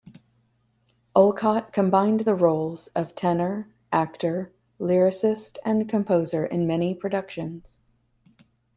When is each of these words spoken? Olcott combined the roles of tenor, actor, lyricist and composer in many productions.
Olcott 1.15 1.71
combined 1.71 2.21
the 2.21 2.33
roles 2.33 2.87
of 2.95 3.13
tenor, 3.13 3.69
actor, 3.91 4.51
lyricist 4.79 5.59
and 5.63 5.87
composer 5.87 6.43
in 6.43 6.65
many 6.65 6.95
productions. 6.95 7.77